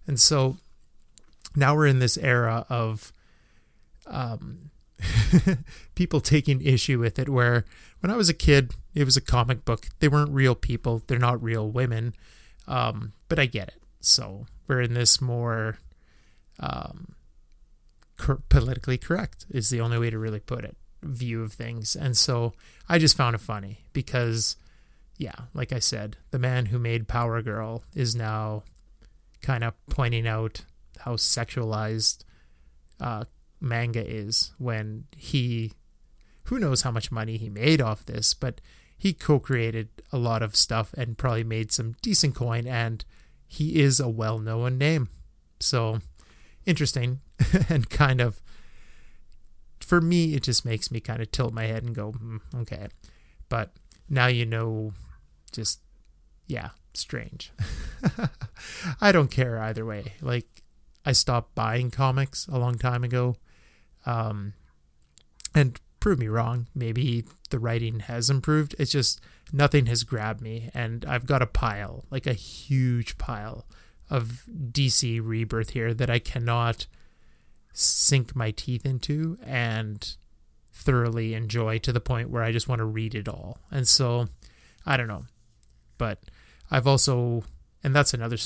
And 0.07 0.19
so 0.19 0.57
now 1.55 1.75
we're 1.75 1.87
in 1.87 1.99
this 1.99 2.17
era 2.17 2.65
of 2.69 3.11
um, 4.07 4.71
people 5.95 6.21
taking 6.21 6.61
issue 6.61 6.99
with 6.99 7.19
it. 7.19 7.29
Where 7.29 7.65
when 7.99 8.11
I 8.11 8.15
was 8.15 8.29
a 8.29 8.33
kid, 8.33 8.73
it 8.95 9.03
was 9.03 9.17
a 9.17 9.21
comic 9.21 9.65
book. 9.65 9.87
They 9.99 10.07
weren't 10.07 10.31
real 10.31 10.55
people. 10.55 11.03
They're 11.07 11.19
not 11.19 11.41
real 11.41 11.69
women. 11.69 12.13
Um, 12.67 13.13
but 13.27 13.39
I 13.39 13.45
get 13.45 13.69
it. 13.69 13.81
So 13.99 14.45
we're 14.67 14.81
in 14.81 14.93
this 14.93 15.21
more 15.21 15.77
um, 16.59 17.15
cor- 18.17 18.41
politically 18.49 18.97
correct 18.97 19.45
is 19.49 19.69
the 19.69 19.81
only 19.81 19.97
way 19.97 20.09
to 20.09 20.17
really 20.17 20.39
put 20.39 20.63
it 20.63 20.77
view 21.03 21.41
of 21.43 21.53
things. 21.53 21.95
And 21.95 22.15
so 22.15 22.53
I 22.87 22.99
just 22.99 23.17
found 23.17 23.35
it 23.35 23.41
funny 23.41 23.85
because, 23.93 24.55
yeah, 25.17 25.35
like 25.53 25.73
I 25.73 25.79
said, 25.79 26.17
the 26.31 26.39
man 26.39 26.67
who 26.67 26.79
made 26.79 27.07
Power 27.07 27.41
Girl 27.41 27.83
is 27.95 28.15
now 28.15 28.63
kind 29.41 29.63
of 29.63 29.73
pointing 29.89 30.27
out 30.27 30.65
how 30.99 31.15
sexualized 31.15 32.23
uh, 32.99 33.25
manga 33.59 34.07
is 34.07 34.53
when 34.57 35.05
he 35.15 35.71
who 36.45 36.59
knows 36.59 36.81
how 36.81 36.91
much 36.91 37.11
money 37.11 37.37
he 37.37 37.49
made 37.49 37.81
off 37.81 38.05
this 38.05 38.33
but 38.33 38.59
he 39.01 39.13
co-created 39.13 39.89
a 40.11 40.17
lot 40.19 40.43
of 40.43 40.55
stuff 40.55 40.93
and 40.95 41.17
probably 41.17 41.43
made 41.43 41.71
some 41.71 41.95
decent 42.03 42.35
coin 42.35 42.67
and 42.67 43.03
he 43.47 43.81
is 43.81 43.99
a 43.99 44.07
well-known 44.07 44.77
name. 44.77 45.09
So 45.59 46.01
interesting 46.67 47.21
and 47.69 47.89
kind 47.89 48.21
of 48.21 48.43
for 49.79 50.01
me 50.01 50.35
it 50.35 50.43
just 50.43 50.63
makes 50.63 50.91
me 50.91 50.99
kind 50.99 51.19
of 51.19 51.31
tilt 51.31 51.51
my 51.51 51.63
head 51.63 51.81
and 51.81 51.95
go 51.95 52.11
mm, 52.11 52.41
okay. 52.57 52.89
But 53.49 53.71
now 54.07 54.27
you 54.27 54.45
know 54.45 54.93
just 55.51 55.79
yeah 56.45 56.69
strange. 56.93 57.51
I 59.01 59.11
don't 59.11 59.31
care 59.31 59.57
either 59.57 59.83
way. 59.83 60.13
Like 60.21 60.45
i 61.03 61.11
stopped 61.11 61.55
buying 61.55 61.89
comics 61.89 62.45
a 62.45 62.59
long 62.59 62.77
time 62.77 63.03
ago 63.03 63.35
um, 64.05 64.53
and 65.55 65.81
prove 66.01 66.19
me 66.19 66.27
wrong. 66.27 66.67
Maybe 66.75 67.23
the 67.49 67.59
writing 67.59 68.01
has 68.01 68.29
improved. 68.29 68.75
It's 68.77 68.91
just 68.91 69.21
nothing 69.53 69.85
has 69.85 70.03
grabbed 70.03 70.41
me. 70.41 70.69
And 70.73 71.05
I've 71.05 71.25
got 71.25 71.41
a 71.41 71.47
pile, 71.47 72.03
like 72.11 72.27
a 72.27 72.33
huge 72.33 73.17
pile 73.17 73.65
of 74.09 74.43
DC 74.49 75.21
rebirth 75.23 75.69
here 75.69 75.93
that 75.93 76.09
I 76.09 76.19
cannot 76.19 76.87
sink 77.71 78.35
my 78.35 78.51
teeth 78.51 78.85
into 78.85 79.37
and 79.45 80.17
thoroughly 80.73 81.33
enjoy 81.33 81.77
to 81.77 81.93
the 81.93 82.01
point 82.01 82.29
where 82.29 82.43
I 82.43 82.51
just 82.51 82.67
want 82.67 82.79
to 82.79 82.85
read 82.85 83.15
it 83.15 83.29
all. 83.29 83.59
And 83.71 83.87
so, 83.87 84.27
I 84.85 84.97
don't 84.97 85.07
know. 85.07 85.25
But 85.97 86.19
I've 86.69 86.87
also, 86.87 87.43
and 87.83 87.95
that's 87.95 88.13
another 88.13 88.37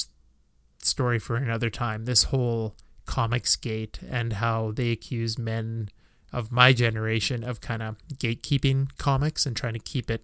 story 0.80 1.18
for 1.18 1.36
another 1.38 1.70
time, 1.70 2.06
this 2.06 2.26
whole 2.26 2.76
Comicsgate 3.08 4.00
and 4.10 4.34
how 4.34 4.72
they 4.72 4.92
accuse 4.92 5.38
men 5.38 5.90
of 6.32 6.52
my 6.52 6.74
generation 6.74 7.44
of 7.44 7.62
kind 7.62 7.82
of 7.82 7.98
gatekeeping 8.14 8.90
comics 8.98 9.46
and 9.46 9.56
trying 9.56 9.74
to 9.74 9.80
keep 9.80 10.10
it 10.10 10.24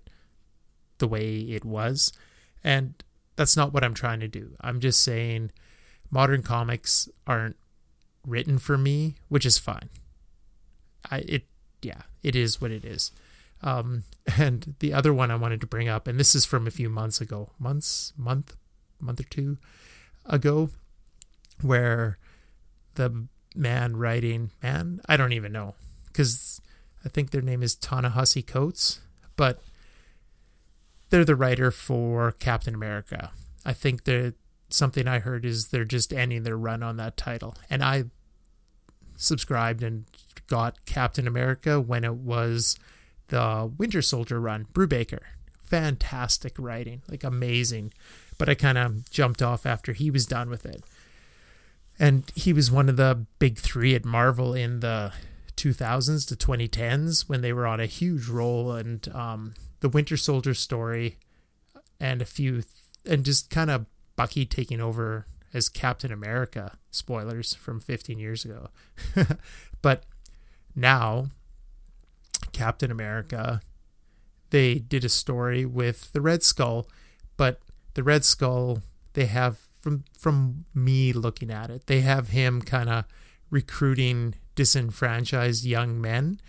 the 0.98 1.08
way 1.08 1.40
it 1.40 1.64
was. 1.66 2.12
And 2.64 3.02
that's 3.36 3.58
not 3.58 3.74
what 3.74 3.84
I'm 3.84 3.94
trying 3.94 4.20
to 4.20 4.28
do. 4.28 4.56
I'm 4.62 4.80
just 4.80 5.02
saying 5.02 5.52
modern 6.10 6.44
comics 6.44 7.10
aren't 7.26 7.56
written 8.26 8.60
for 8.60 8.78
me, 8.78 9.16
which 9.30 9.46
is 9.46 9.58
fine. 9.58 9.90
I 11.10 11.20
it 11.20 11.46
yeah, 11.82 12.02
it 12.22 12.36
is 12.36 12.62
what 12.62 12.72
it 12.72 12.86
is. 12.86 13.12
Um, 13.64 14.04
and 14.38 14.76
the 14.80 14.94
other 14.94 15.14
one 15.14 15.32
I 15.32 15.36
wanted 15.36 15.62
to 15.62 15.68
bring 15.68 15.90
up, 15.90 16.08
and 16.08 16.20
this 16.20 16.36
is 16.36 16.46
from 16.46 16.68
a 16.68 16.72
few 16.72 16.90
months 16.90 17.22
ago, 17.22 17.50
months, 17.58 18.14
month, 18.18 18.56
month 19.00 19.20
or 19.20 19.24
two 19.24 19.58
ago, 20.26 20.70
where 21.62 22.18
the 22.96 23.28
man 23.56 23.98
writing 23.98 24.52
man 24.64 25.02
i 25.08 25.18
don't 25.18 25.34
even 25.34 25.52
know 25.52 25.76
because 26.12 26.62
i 27.06 27.10
think 27.10 27.32
their 27.32 27.42
name 27.42 27.64
is 27.64 27.76
ta-nehisi 27.76 28.46
coates 28.46 29.02
but 29.36 29.62
they're 31.10 31.26
the 31.26 31.36
writer 31.36 31.72
for 31.72 32.32
captain 32.34 32.76
america. 32.76 33.32
I 33.66 33.74
think 33.74 34.06
they're 34.06 34.34
something 34.70 35.08
i 35.08 35.20
heard 35.20 35.46
is 35.46 35.68
they're 35.68 35.86
just 35.86 36.14
ending 36.14 36.44
their 36.44 36.58
run 36.58 36.84
on 36.84 36.98
that 36.98 37.18
title. 37.18 37.56
And 37.70 37.84
i 37.84 38.06
subscribed 39.16 39.84
and 39.84 40.06
got 40.48 40.84
captain 40.86 41.28
america 41.28 41.80
when 41.80 42.04
it 42.04 42.16
was 42.16 42.78
the 43.28 43.72
winter 43.78 44.02
soldier 44.02 44.40
run. 44.40 44.68
Brubaker 44.74 45.20
fantastic 45.72 46.54
writing. 46.60 47.02
Like 47.10 47.24
amazing. 47.24 47.94
But 48.38 48.50
i 48.50 48.56
kind 48.56 48.78
of 48.78 49.10
jumped 49.10 49.42
off 49.42 49.66
after 49.66 49.94
he 49.94 50.12
was 50.12 50.26
done 50.26 50.50
with 50.50 50.66
it. 50.66 50.84
And 51.98 52.30
he 52.36 52.52
was 52.52 52.70
one 52.70 52.90
of 52.90 52.98
the 52.98 53.26
big 53.40 53.58
three 53.58 53.96
at 53.96 54.04
Marvel 54.04 54.54
in 54.54 54.82
the 54.82 55.14
2000s 55.62 56.28
to 56.28 56.36
2010s 56.36 57.30
when 57.30 57.42
they 57.42 57.54
were 57.54 57.68
on 57.68 57.80
a 57.80 57.86
huge 57.86 58.28
roll, 58.28 58.72
and 58.72 59.08
um, 59.14 59.54
the 59.82 59.90
Winter 59.90 60.18
Soldier 60.18 60.54
story, 60.54 61.18
and 62.00 62.22
a 62.22 62.26
few, 62.26 62.64
and 63.06 63.24
just 63.24 63.50
kind 63.50 63.70
of 63.70 63.86
Bucky 64.16 64.46
taking 64.46 64.82
over 64.82 65.28
as 65.54 65.70
Captain 65.70 66.12
America. 66.12 66.78
Spoilers 66.90 67.54
from 67.54 67.80
15 67.80 68.20
years 68.20 68.44
ago, 68.44 68.70
but 69.82 70.04
now 70.76 71.28
Captain 72.52 72.92
America, 72.92 73.62
they 74.50 74.76
did 74.76 75.06
a 75.06 75.10
story 75.10 75.64
with 75.66 76.12
the 76.12 76.22
Red 76.22 76.44
Skull, 76.44 76.88
but 77.38 77.60
the 77.94 78.04
Red 78.04 78.26
Skull 78.26 78.80
they 79.14 79.26
have 79.26 79.60
from 79.80 80.06
from 80.18 80.66
me 80.74 81.14
looking 81.14 81.52
at 81.52 81.70
it. 81.70 81.86
They 81.86 82.02
have 82.02 82.30
him 82.30 82.62
kind 82.62 82.90
of 82.90 83.06
recruiting 83.52 84.34
disenfranchised 84.56 85.66
young 85.66 86.02
men 86.02 86.40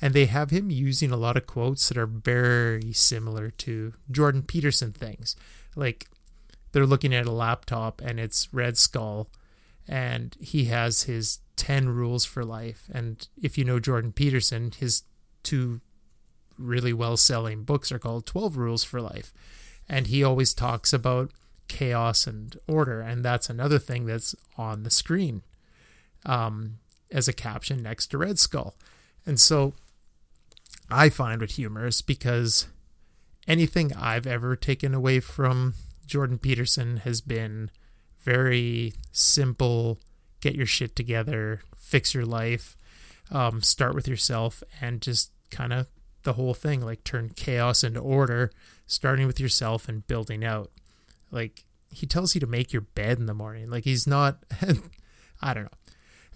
and 0.00 0.14
they 0.14 0.26
have 0.26 0.50
him 0.50 0.70
using 0.70 1.12
a 1.12 1.16
lot 1.16 1.36
of 1.36 1.46
quotes 1.46 1.88
that 1.88 1.98
are 1.98 2.06
very 2.06 2.92
similar 2.92 3.50
to 3.50 3.92
Jordan 4.10 4.42
Peterson 4.42 4.92
things. 4.92 5.36
Like 5.76 6.08
they're 6.72 6.86
looking 6.86 7.14
at 7.14 7.26
a 7.26 7.32
laptop 7.32 8.00
and 8.00 8.18
it's 8.18 8.48
Red 8.52 8.78
Skull 8.78 9.28
and 9.86 10.36
he 10.40 10.64
has 10.66 11.02
his 11.02 11.40
10 11.56 11.90
rules 11.90 12.24
for 12.24 12.44
life 12.44 12.88
and 12.92 13.28
if 13.40 13.58
you 13.58 13.64
know 13.64 13.78
Jordan 13.78 14.12
Peterson, 14.12 14.72
his 14.76 15.02
two 15.42 15.80
really 16.58 16.92
well 16.92 17.16
selling 17.16 17.64
books 17.64 17.92
are 17.92 17.98
called 17.98 18.26
12 18.26 18.56
rules 18.56 18.84
for 18.84 19.00
life 19.00 19.32
and 19.88 20.06
he 20.06 20.24
always 20.24 20.54
talks 20.54 20.92
about 20.92 21.32
chaos 21.68 22.26
and 22.26 22.56
order. 22.66 23.00
And 23.00 23.24
that's 23.24 23.48
another 23.48 23.78
thing 23.78 24.06
that's 24.06 24.34
on 24.56 24.82
the 24.82 24.90
screen 24.90 25.42
um, 26.24 26.78
as 27.10 27.28
a 27.28 27.32
caption 27.32 27.82
next 27.82 28.08
to 28.08 28.18
Red 28.18 28.38
Skull. 28.38 28.74
And 29.26 29.40
so 29.40 29.74
I 30.90 31.08
find 31.08 31.42
it 31.42 31.52
humorous 31.52 32.02
because 32.02 32.66
anything 33.46 33.92
I've 33.94 34.26
ever 34.26 34.56
taken 34.56 34.94
away 34.94 35.20
from 35.20 35.74
Jordan 36.06 36.38
Peterson 36.38 36.98
has 36.98 37.20
been 37.20 37.70
very 38.20 38.92
simple 39.10 39.98
get 40.42 40.54
your 40.56 40.66
shit 40.66 40.94
together, 40.94 41.62
fix 41.76 42.12
your 42.12 42.26
life, 42.26 42.76
um, 43.30 43.62
start 43.62 43.94
with 43.94 44.08
yourself, 44.08 44.62
and 44.80 45.00
just 45.00 45.30
kind 45.50 45.72
of 45.72 45.86
the 46.24 46.34
whole 46.34 46.52
thing 46.52 46.80
like 46.82 47.04
turn 47.04 47.30
chaos 47.34 47.82
into 47.82 48.00
order, 48.00 48.50
starting 48.86 49.26
with 49.26 49.40
yourself 49.40 49.88
and 49.88 50.06
building 50.06 50.44
out. 50.44 50.70
Like 51.30 51.64
he 51.90 52.06
tells 52.06 52.34
you 52.34 52.40
to 52.40 52.46
make 52.46 52.72
your 52.72 52.82
bed 52.82 53.18
in 53.18 53.26
the 53.26 53.34
morning. 53.34 53.70
Like 53.70 53.84
he's 53.84 54.06
not 54.06 54.44
I 55.40 55.54
don't 55.54 55.64
know. 55.64 55.78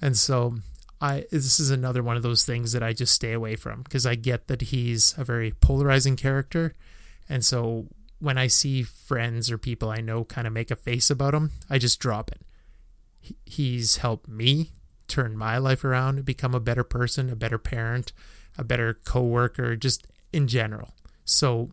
And 0.00 0.16
so 0.16 0.56
I 1.00 1.26
this 1.30 1.60
is 1.60 1.70
another 1.70 2.02
one 2.02 2.16
of 2.16 2.22
those 2.22 2.44
things 2.44 2.72
that 2.72 2.82
I 2.82 2.92
just 2.92 3.14
stay 3.14 3.32
away 3.32 3.56
from 3.56 3.82
because 3.82 4.06
I 4.06 4.14
get 4.14 4.48
that 4.48 4.62
he's 4.62 5.14
a 5.18 5.24
very 5.24 5.52
polarizing 5.52 6.16
character, 6.16 6.74
and 7.28 7.44
so 7.44 7.86
when 8.18 8.38
I 8.38 8.46
see 8.46 8.82
friends 8.82 9.50
or 9.50 9.58
people 9.58 9.90
I 9.90 10.00
know 10.00 10.24
kind 10.24 10.46
of 10.46 10.52
make 10.52 10.70
a 10.70 10.76
face 10.76 11.10
about 11.10 11.34
him, 11.34 11.50
I 11.68 11.78
just 11.78 12.00
drop 12.00 12.30
it. 12.30 12.40
He's 13.44 13.98
helped 13.98 14.28
me 14.28 14.70
turn 15.06 15.36
my 15.36 15.58
life 15.58 15.84
around, 15.84 16.24
become 16.24 16.54
a 16.54 16.60
better 16.60 16.84
person, 16.84 17.30
a 17.30 17.36
better 17.36 17.58
parent, 17.58 18.12
a 18.56 18.64
better 18.64 18.94
coworker, 18.94 19.76
just 19.76 20.06
in 20.32 20.48
general. 20.48 20.94
So 21.24 21.70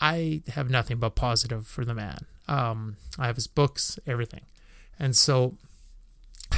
I 0.00 0.42
have 0.48 0.70
nothing 0.70 0.98
but 0.98 1.14
positive 1.14 1.66
for 1.66 1.84
the 1.84 1.94
man. 1.94 2.26
Um, 2.48 2.96
I 3.18 3.26
have 3.26 3.36
his 3.36 3.46
books, 3.46 3.98
everything. 4.06 4.42
And 4.98 5.16
so 5.16 5.56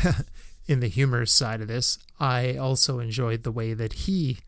in 0.66 0.80
the 0.80 0.88
humorous 0.88 1.32
side 1.32 1.60
of 1.60 1.68
this, 1.68 1.98
I 2.18 2.56
also 2.56 2.98
enjoyed 2.98 3.42
the 3.42 3.52
way 3.52 3.74
that 3.74 3.92
he 3.92 4.38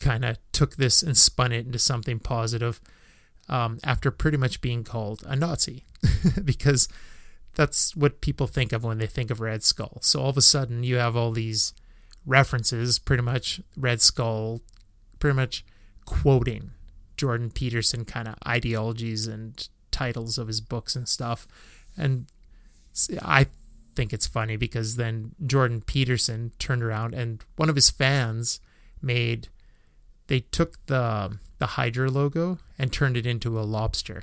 kind 0.00 0.24
of 0.24 0.38
took 0.52 0.76
this 0.76 1.02
and 1.02 1.16
spun 1.16 1.52
it 1.52 1.66
into 1.66 1.78
something 1.78 2.20
positive 2.20 2.80
um, 3.48 3.78
after 3.82 4.10
pretty 4.10 4.36
much 4.36 4.60
being 4.60 4.84
called 4.84 5.22
a 5.26 5.34
Nazi, 5.34 5.84
because 6.44 6.88
that's 7.54 7.96
what 7.96 8.20
people 8.20 8.46
think 8.46 8.72
of 8.72 8.84
when 8.84 8.98
they 8.98 9.06
think 9.06 9.30
of 9.30 9.40
Red 9.40 9.62
Skull. 9.62 9.98
So 10.02 10.20
all 10.20 10.30
of 10.30 10.36
a 10.36 10.42
sudden, 10.42 10.84
you 10.84 10.96
have 10.96 11.16
all 11.16 11.32
these 11.32 11.72
references, 12.26 12.98
pretty 12.98 13.22
much 13.22 13.60
Red 13.76 14.00
Skull, 14.00 14.60
pretty 15.18 15.34
much 15.34 15.64
quoting 16.04 16.72
Jordan 17.16 17.50
Peterson 17.50 18.04
kind 18.04 18.28
of 18.28 18.36
ideologies 18.46 19.26
and 19.26 19.68
titles 19.90 20.38
of 20.38 20.46
his 20.46 20.60
books 20.60 20.94
and 20.94 21.08
stuff. 21.08 21.48
And 21.96 22.26
I 23.22 23.46
think 23.98 24.12
it's 24.12 24.28
funny 24.28 24.54
because 24.54 24.94
then 24.94 25.32
Jordan 25.44 25.80
Peterson 25.80 26.52
turned 26.60 26.84
around 26.84 27.14
and 27.14 27.44
one 27.56 27.68
of 27.68 27.74
his 27.74 27.90
fans 27.90 28.60
made 29.02 29.48
they 30.28 30.38
took 30.38 30.86
the 30.86 31.36
the 31.58 31.66
Hydra 31.66 32.08
logo 32.08 32.60
and 32.78 32.92
turned 32.92 33.16
it 33.16 33.26
into 33.26 33.58
a 33.58 33.62
lobster. 33.62 34.22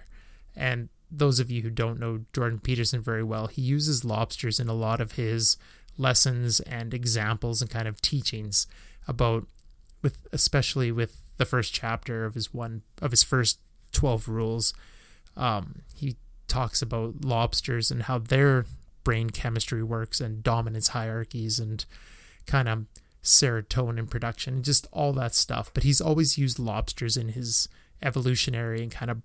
And 0.56 0.88
those 1.12 1.42
of 1.42 1.52
you 1.52 1.62
who 1.62 1.70
don't 1.70 2.00
know 2.00 2.22
Jordan 2.32 2.60
Peterson 2.60 3.02
very 3.02 3.22
well, 3.22 3.48
he 3.48 3.62
uses 3.62 4.06
lobsters 4.06 4.62
in 4.62 4.70
a 4.70 4.74
lot 4.74 5.02
of 5.02 5.14
his 5.14 5.58
lessons 5.98 6.62
and 6.62 6.94
examples 6.94 7.62
and 7.62 7.70
kind 7.70 7.90
of 7.90 8.00
teachings 8.00 8.68
about 9.10 9.46
with 10.02 10.18
especially 10.32 10.90
with 10.90 11.18
the 11.36 11.46
first 11.46 11.74
chapter 11.74 12.24
of 12.24 12.36
his 12.36 12.54
one 12.54 12.84
of 13.02 13.12
his 13.12 13.24
first 13.24 13.60
12 13.92 14.30
rules 14.30 14.74
um, 15.36 15.82
he 15.94 16.16
talks 16.48 16.82
about 16.82 17.26
lobsters 17.26 17.92
and 17.92 18.04
how 18.04 18.18
their 18.18 18.66
brain 19.06 19.30
chemistry 19.30 19.82
works 19.82 20.20
and 20.20 20.44
dominance 20.44 20.90
hierarchies 20.90 21.60
and 21.60 21.86
kind 22.46 22.68
of 22.68 22.86
serotonin 23.24 24.10
production, 24.10 24.62
just 24.62 24.88
all 24.92 25.14
that 25.14 25.34
stuff. 25.34 25.72
But 25.74 25.84
he's 25.84 26.02
always 26.02 26.38
used 26.38 26.60
lobsters 26.60 27.16
in 27.16 27.30
his 27.30 27.70
evolutionary 28.02 28.84
and 28.84 28.92
kind 28.92 29.10
of 29.10 29.22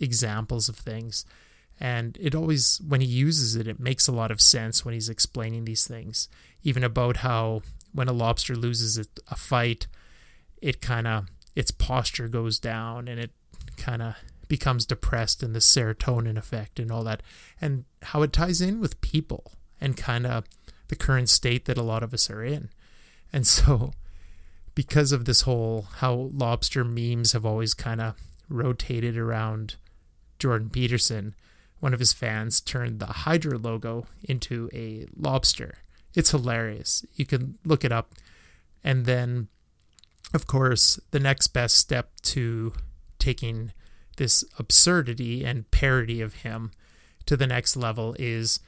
examples 0.00 0.70
of 0.70 0.76
things. 0.76 1.26
And 1.78 2.16
it 2.20 2.34
always, 2.34 2.80
when 2.86 3.00
he 3.00 3.06
uses 3.06 3.56
it, 3.56 3.68
it 3.68 3.80
makes 3.80 4.08
a 4.08 4.12
lot 4.12 4.30
of 4.30 4.40
sense 4.40 4.84
when 4.84 4.94
he's 4.94 5.08
explaining 5.08 5.64
these 5.64 5.86
things. 5.86 6.28
Even 6.62 6.84
about 6.84 7.18
how 7.18 7.62
when 7.92 8.08
a 8.08 8.12
lobster 8.12 8.54
loses 8.54 8.98
a 9.28 9.36
fight, 9.36 9.86
it 10.60 10.80
kind 10.80 11.06
of, 11.06 11.26
its 11.54 11.70
posture 11.70 12.28
goes 12.28 12.58
down 12.58 13.08
and 13.08 13.20
it 13.20 13.32
kind 13.76 14.00
of 14.00 14.14
becomes 14.52 14.84
depressed 14.84 15.42
and 15.42 15.54
the 15.54 15.60
serotonin 15.60 16.36
effect 16.36 16.78
and 16.78 16.92
all 16.92 17.02
that, 17.02 17.22
and 17.58 17.86
how 18.02 18.20
it 18.20 18.34
ties 18.34 18.60
in 18.60 18.80
with 18.80 19.00
people 19.00 19.52
and 19.80 19.96
kind 19.96 20.26
of 20.26 20.44
the 20.88 20.94
current 20.94 21.30
state 21.30 21.64
that 21.64 21.78
a 21.78 21.82
lot 21.82 22.02
of 22.02 22.12
us 22.12 22.28
are 22.28 22.44
in. 22.44 22.68
And 23.32 23.46
so, 23.46 23.92
because 24.74 25.10
of 25.10 25.24
this 25.24 25.40
whole 25.40 25.86
how 26.00 26.28
lobster 26.34 26.84
memes 26.84 27.32
have 27.32 27.46
always 27.46 27.72
kind 27.72 27.98
of 27.98 28.14
rotated 28.50 29.16
around 29.16 29.76
Jordan 30.38 30.68
Peterson, 30.68 31.34
one 31.80 31.94
of 31.94 32.00
his 32.00 32.12
fans 32.12 32.60
turned 32.60 33.00
the 33.00 33.06
Hydra 33.06 33.56
logo 33.56 34.04
into 34.22 34.68
a 34.74 35.06
lobster. 35.16 35.78
It's 36.14 36.32
hilarious. 36.32 37.06
You 37.14 37.24
can 37.24 37.56
look 37.64 37.86
it 37.86 37.90
up. 37.90 38.12
And 38.84 39.06
then, 39.06 39.48
of 40.34 40.46
course, 40.46 41.00
the 41.10 41.20
next 41.20 41.48
best 41.54 41.76
step 41.78 42.10
to 42.24 42.74
taking 43.18 43.72
this 44.16 44.44
absurdity 44.58 45.44
and 45.44 45.70
parody 45.70 46.20
of 46.20 46.34
him 46.36 46.70
to 47.26 47.36
the 47.36 47.46
next 47.46 47.76
level 47.76 48.14
is 48.18 48.60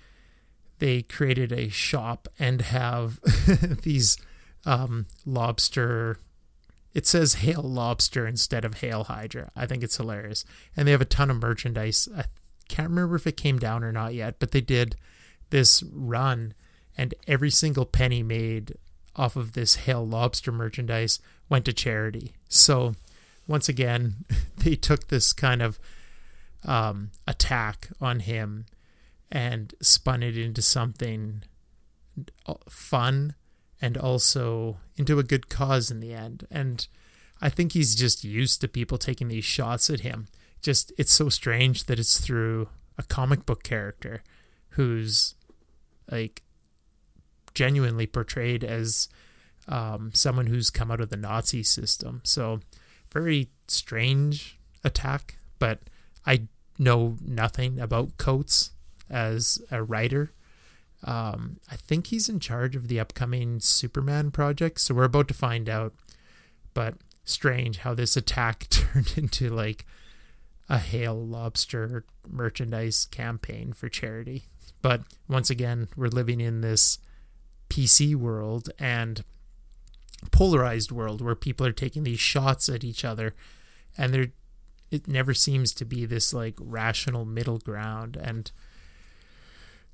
they 0.78 1.02
created 1.02 1.52
a 1.52 1.68
shop 1.68 2.28
and 2.38 2.60
have 2.62 3.20
these 3.82 4.16
um, 4.64 5.06
lobster. 5.24 6.18
It 6.92 7.06
says 7.06 7.34
Hail 7.34 7.62
Lobster 7.62 8.26
instead 8.26 8.64
of 8.64 8.74
Hail 8.74 9.04
Hydra. 9.04 9.50
I 9.56 9.66
think 9.66 9.82
it's 9.82 9.96
hilarious. 9.96 10.44
And 10.76 10.86
they 10.86 10.92
have 10.92 11.00
a 11.00 11.06
ton 11.06 11.30
of 11.30 11.42
merchandise. 11.42 12.08
I 12.16 12.24
can't 12.68 12.88
remember 12.88 13.16
if 13.16 13.26
it 13.26 13.36
came 13.36 13.58
down 13.58 13.82
or 13.82 13.92
not 13.92 14.14
yet, 14.14 14.36
but 14.38 14.52
they 14.52 14.60
did 14.60 14.96
this 15.50 15.82
run, 15.92 16.54
and 16.96 17.14
every 17.26 17.50
single 17.50 17.84
penny 17.84 18.22
made 18.22 18.74
off 19.16 19.36
of 19.36 19.52
this 19.52 19.76
Hail 19.76 20.06
Lobster 20.06 20.50
merchandise 20.50 21.20
went 21.48 21.64
to 21.66 21.72
charity. 21.72 22.34
So 22.48 22.94
once 23.46 23.68
again, 23.68 24.24
they 24.64 24.76
took 24.76 25.08
this 25.08 25.32
kind 25.32 25.62
of 25.62 25.78
um, 26.64 27.10
attack 27.28 27.90
on 28.00 28.20
him 28.20 28.66
and 29.30 29.74
spun 29.80 30.22
it 30.22 30.36
into 30.36 30.62
something 30.62 31.42
fun 32.68 33.34
and 33.80 33.96
also 33.98 34.78
into 34.96 35.18
a 35.18 35.24
good 35.24 35.48
cause 35.48 35.90
in 35.90 36.00
the 36.00 36.14
end. 36.14 36.46
And 36.50 36.86
I 37.42 37.50
think 37.50 37.72
he's 37.72 37.94
just 37.94 38.24
used 38.24 38.60
to 38.60 38.68
people 38.68 38.96
taking 38.96 39.28
these 39.28 39.44
shots 39.44 39.90
at 39.90 40.00
him. 40.00 40.28
Just, 40.62 40.92
it's 40.96 41.12
so 41.12 41.28
strange 41.28 41.84
that 41.84 41.98
it's 41.98 42.18
through 42.18 42.68
a 42.96 43.02
comic 43.02 43.44
book 43.44 43.62
character 43.62 44.22
who's 44.70 45.34
like 46.10 46.42
genuinely 47.54 48.06
portrayed 48.06 48.64
as 48.64 49.08
um, 49.68 50.12
someone 50.14 50.46
who's 50.46 50.70
come 50.70 50.90
out 50.90 51.00
of 51.00 51.10
the 51.10 51.16
Nazi 51.16 51.62
system. 51.62 52.20
So 52.24 52.60
very 53.12 53.48
strange 53.68 54.58
attack, 54.82 55.36
but 55.58 55.80
I 56.26 56.48
know 56.78 57.16
nothing 57.20 57.78
about 57.80 58.18
Coates 58.18 58.72
as 59.10 59.60
a 59.70 59.82
writer. 59.82 60.32
Um, 61.04 61.58
I 61.70 61.76
think 61.76 62.06
he's 62.06 62.28
in 62.28 62.40
charge 62.40 62.76
of 62.76 62.88
the 62.88 62.98
upcoming 62.98 63.60
Superman 63.60 64.30
project, 64.30 64.80
so 64.80 64.94
we're 64.94 65.04
about 65.04 65.28
to 65.28 65.34
find 65.34 65.68
out. 65.68 65.92
But 66.72 66.94
strange 67.24 67.78
how 67.78 67.94
this 67.94 68.16
attack 68.16 68.68
turned 68.70 69.14
into 69.16 69.50
like 69.50 69.86
a 70.68 70.78
Hail 70.78 71.14
Lobster 71.14 72.04
merchandise 72.28 73.06
campaign 73.06 73.72
for 73.72 73.88
charity. 73.88 74.44
But 74.82 75.02
once 75.28 75.50
again, 75.50 75.88
we're 75.96 76.08
living 76.08 76.40
in 76.40 76.60
this 76.60 76.98
PC 77.70 78.14
world, 78.14 78.70
and 78.78 79.24
polarized 80.30 80.92
world 80.92 81.20
where 81.20 81.34
people 81.34 81.66
are 81.66 81.72
taking 81.72 82.04
these 82.04 82.20
shots 82.20 82.68
at 82.68 82.84
each 82.84 83.04
other 83.04 83.34
and 83.96 84.12
there 84.12 84.26
it 84.90 85.08
never 85.08 85.34
seems 85.34 85.72
to 85.74 85.84
be 85.84 86.06
this 86.06 86.32
like 86.32 86.54
rational 86.60 87.24
middle 87.24 87.58
ground 87.58 88.16
and 88.16 88.52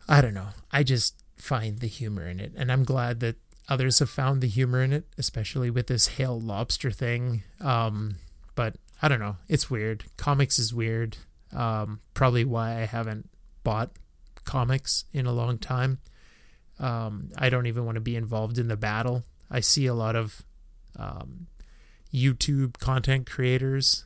I 0.09 0.21
don't 0.21 0.35
know. 0.35 0.49
I 0.73 0.83
just 0.83 1.23
find 1.37 1.79
the 1.79 1.87
humor 1.87 2.27
in 2.27 2.41
it 2.41 2.53
and 2.57 2.71
I'm 2.71 2.85
glad 2.85 3.21
that 3.21 3.37
others 3.69 4.01
have 4.01 4.11
found 4.11 4.41
the 4.41 4.49
humor 4.49 4.83
in 4.83 4.93
it, 4.93 5.05
especially 5.17 5.71
with 5.71 5.87
this 5.87 6.09
hail 6.09 6.39
lobster 6.39 6.91
thing. 6.91 7.45
Um, 7.61 8.17
but 8.55 8.77
I 9.01 9.09
don't 9.09 9.21
know. 9.21 9.37
It's 9.49 9.71
weird. 9.71 10.05
Comics 10.17 10.59
is 10.59 10.75
weird. 10.75 11.17
Um, 11.53 12.01
probably 12.13 12.45
why 12.45 12.73
I 12.73 12.85
haven't 12.85 13.31
bought 13.63 13.93
comics 14.45 15.05
in 15.13 15.27
a 15.27 15.33
long 15.33 15.59
time. 15.59 15.99
Um, 16.79 17.31
I 17.39 17.49
don't 17.49 17.67
even 17.67 17.85
want 17.85 17.97
to 17.97 18.01
be 18.01 18.17
involved 18.17 18.59
in 18.59 18.69
the 18.69 18.77
battle 18.77 19.23
I 19.51 19.61
see 19.61 19.87
a 19.87 19.95
lot 19.95 20.17
of 20.17 20.43
um, 20.97 21.47
YouTube 22.13 22.79
content 22.79 23.29
creators, 23.29 24.05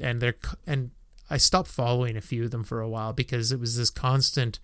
and 0.00 0.20
they're 0.20 0.36
and 0.66 0.90
I 1.28 1.36
stopped 1.36 1.68
following 1.68 2.16
a 2.16 2.20
few 2.20 2.44
of 2.44 2.50
them 2.50 2.64
for 2.64 2.80
a 2.80 2.88
while 2.88 3.12
because 3.12 3.52
it 3.52 3.60
was 3.60 3.76
this 3.76 3.90
constant 3.90 4.58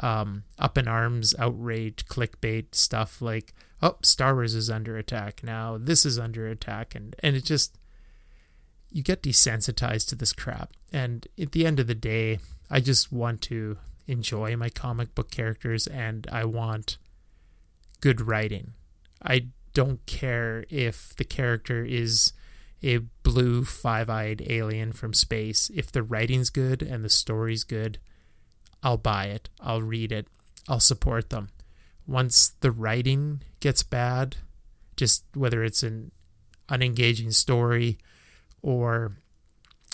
um, 0.00 0.44
up 0.58 0.76
in 0.76 0.88
arms, 0.88 1.34
outrage, 1.38 2.06
clickbait 2.06 2.74
stuff 2.74 3.22
like, 3.22 3.54
"Oh, 3.82 3.96
Star 4.02 4.34
Wars 4.34 4.54
is 4.54 4.70
under 4.70 4.96
attack 4.96 5.42
now. 5.42 5.78
This 5.78 6.04
is 6.04 6.18
under 6.18 6.48
attack," 6.48 6.94
and 6.94 7.14
and 7.20 7.36
it 7.36 7.44
just 7.44 7.78
you 8.90 9.02
get 9.02 9.22
desensitized 9.22 10.08
to 10.08 10.14
this 10.14 10.32
crap. 10.32 10.72
And 10.92 11.26
at 11.38 11.52
the 11.52 11.66
end 11.66 11.80
of 11.80 11.88
the 11.88 11.96
day, 11.96 12.38
I 12.70 12.80
just 12.80 13.12
want 13.12 13.42
to 13.42 13.78
enjoy 14.06 14.56
my 14.56 14.68
comic 14.68 15.14
book 15.14 15.30
characters, 15.30 15.86
and 15.86 16.26
I 16.30 16.44
want 16.44 16.98
good 18.00 18.20
writing. 18.20 18.74
I 19.24 19.46
don't 19.72 20.04
care 20.06 20.64
if 20.68 21.16
the 21.16 21.24
character 21.24 21.84
is 21.84 22.32
a 22.82 22.98
blue 23.22 23.64
five-eyed 23.64 24.42
alien 24.46 24.92
from 24.92 25.14
space. 25.14 25.70
If 25.74 25.90
the 25.90 26.02
writing's 26.02 26.50
good 26.50 26.82
and 26.82 27.04
the 27.04 27.08
story's 27.08 27.64
good, 27.64 27.98
I'll 28.82 28.98
buy 28.98 29.26
it. 29.26 29.48
I'll 29.60 29.82
read 29.82 30.12
it. 30.12 30.28
I'll 30.68 30.80
support 30.80 31.30
them. 31.30 31.48
once 32.06 32.54
the 32.60 32.70
writing 32.70 33.42
gets 33.60 33.82
bad, 33.82 34.36
just 34.96 35.24
whether 35.34 35.64
it's 35.64 35.82
an 35.82 36.10
unengaging 36.68 37.32
story 37.32 37.98
or 38.62 39.16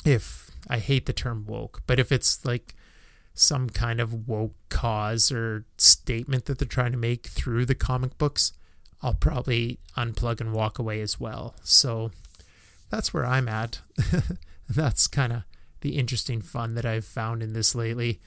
if 0.05 0.51
I 0.69 0.79
hate 0.79 1.07
the 1.07 1.12
term 1.12 1.45
woke, 1.47 1.83
but 1.87 1.99
if 1.99 2.12
it's 2.12 2.45
like 2.45 2.75
some 3.35 3.71
kind 3.71 4.01
of 4.01 4.29
woke 4.29 4.55
cause 4.69 5.31
or 5.33 5.64
statement 5.79 6.47
that 6.47 6.59
they're 6.59 6.69
trying 6.69 6.93
to 6.93 6.99
make 6.99 7.27
through 7.29 7.64
the 7.66 7.75
comic 7.75 8.19
books, 8.19 8.53
I'll 9.02 9.14
probably 9.14 9.78
unplug 9.96 10.40
and 10.40 10.52
walk 10.52 10.78
away 10.78 11.00
as 11.00 11.18
well. 11.18 11.54
So 11.62 12.10
that's 12.90 13.14
where 13.14 13.24
I'm 13.24 13.48
at. 13.48 13.80
that's 14.68 15.06
kind 15.06 15.32
of 15.32 15.42
the 15.80 15.96
interesting 15.96 16.42
fun 16.42 16.74
that 16.74 16.84
I've 16.84 17.04
found 17.04 17.42
in 17.42 17.52
this 17.52 17.74
lately. 17.74 18.20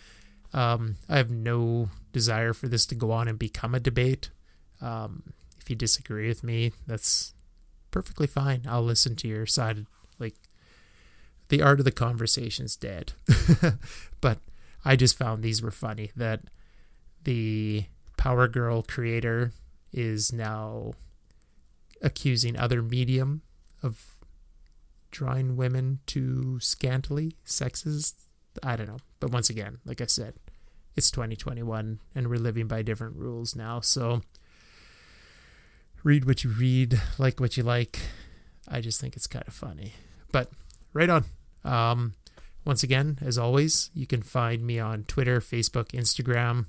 Um, 0.54 0.96
I 1.08 1.18
have 1.18 1.30
no 1.30 1.90
desire 2.12 2.54
for 2.54 2.68
this 2.68 2.86
to 2.88 2.96
go 2.96 3.12
on 3.12 3.28
and 3.28 3.38
become 3.38 3.76
a 3.76 3.80
debate. 3.80 4.30
Um, 4.82 5.34
if 5.60 5.70
you 5.70 5.76
disagree 5.76 6.28
with 6.28 6.44
me, 6.44 6.72
that's 6.88 7.34
perfectly 7.92 8.28
fine. 8.28 8.64
I'll 8.68 8.84
listen 8.84 9.16
to 9.18 9.28
your 9.28 9.46
side. 9.46 9.86
Like, 10.20 10.36
the 11.50 11.62
art 11.62 11.80
of 11.80 11.86
the 11.86 11.92
conversation's 11.92 12.76
dead. 12.76 13.14
but 14.22 14.40
I 14.84 14.96
just 14.96 15.18
found 15.18 15.44
these 15.44 15.62
were 15.62 15.72
funny 15.72 16.12
that 16.16 16.42
the 17.24 17.86
Power 18.18 18.48
Girl 18.48 18.82
creator 18.82 19.52
is 19.94 20.34
now 20.34 20.94
accusing 22.02 22.58
other 22.58 22.82
medium 22.82 23.42
of 23.82 24.16
drawing 25.12 25.56
women 25.56 26.00
too 26.06 26.60
scantily 26.60 27.38
sexist. 27.46 28.16
I 28.62 28.76
don't 28.76 28.88
know. 28.88 28.98
But 29.20 29.32
once 29.32 29.50
again, 29.50 29.78
like 29.86 30.02
I 30.02 30.06
said, 30.08 30.34
it's 30.96 31.12
2021 31.12 32.00
and 32.14 32.28
we're 32.28 32.36
living 32.36 32.68
by 32.68 32.82
different 32.82 33.16
rules 33.16 33.56
now. 33.56 33.80
So 33.80 34.22
read 36.04 36.26
what 36.26 36.44
you 36.44 36.50
read, 36.50 37.02
like 37.18 37.40
what 37.40 37.58
you 37.58 37.64
like. 37.64 38.00
I 38.68 38.82
just 38.82 39.00
think 39.00 39.16
it's 39.16 39.28
kind 39.28 39.46
of 39.48 39.54
funny. 39.54 39.94
But 40.32 40.50
right 40.94 41.10
on. 41.10 41.26
Um, 41.64 42.14
once 42.66 42.84
again, 42.84 43.18
as 43.22 43.38
always, 43.38 43.90
you 43.94 44.08
can 44.08 44.22
find 44.22 44.66
me 44.66 44.80
on 44.80 45.04
Twitter, 45.04 45.40
Facebook, 45.40 45.90
Instagram. 45.90 46.68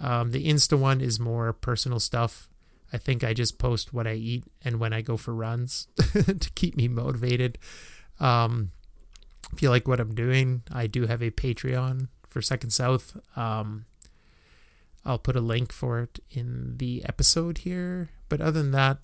Um, 0.00 0.32
the 0.32 0.46
Insta 0.46 0.78
one 0.78 1.00
is 1.00 1.20
more 1.20 1.52
personal 1.52 2.00
stuff. 2.00 2.48
I 2.92 2.98
think 2.98 3.24
I 3.24 3.34
just 3.34 3.58
post 3.58 3.92
what 3.92 4.06
I 4.06 4.14
eat 4.14 4.44
and 4.64 4.78
when 4.78 4.92
I 4.92 5.02
go 5.02 5.16
for 5.16 5.34
runs 5.34 5.88
to 5.96 6.50
keep 6.54 6.76
me 6.76 6.88
motivated. 6.88 7.58
Um, 8.20 8.70
if 9.52 9.62
you 9.62 9.70
like 9.70 9.88
what 9.88 10.00
I'm 10.00 10.14
doing, 10.14 10.62
I 10.72 10.86
do 10.86 11.06
have 11.06 11.22
a 11.22 11.30
Patreon 11.30 12.08
for 12.28 12.42
Second 12.42 12.70
South. 12.70 13.16
Um, 13.36 13.86
I'll 15.04 15.18
put 15.18 15.36
a 15.36 15.40
link 15.40 15.72
for 15.72 16.00
it 16.00 16.18
in 16.30 16.76
the 16.78 17.04
episode 17.06 17.58
here. 17.58 18.10
But 18.28 18.40
other 18.40 18.62
than 18.62 18.72
that, 18.72 18.98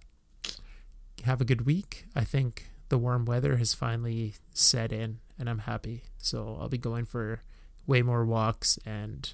have 1.25 1.41
a 1.41 1.45
good 1.45 1.65
week. 1.65 2.07
I 2.15 2.25
think 2.25 2.71
the 2.89 2.99
warm 2.99 3.25
weather 3.25 3.57
has 3.57 3.73
finally 3.73 4.35
set 4.53 4.93
in 4.93 5.21
and 5.39 5.49
I'm 5.49 5.61
happy. 5.61 6.03
So 6.19 6.59
I'll 6.61 6.69
be 6.69 6.79
going 6.79 7.05
for 7.05 7.43
way 7.87 8.03
more 8.03 8.25
walks 8.25 8.79
and 8.85 9.33